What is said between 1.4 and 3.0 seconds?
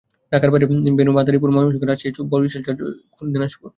Mymensingh, Rajshahi, Chittagong, Barishal, Sylhet, Jessore,